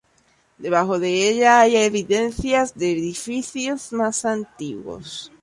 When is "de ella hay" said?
0.97-1.75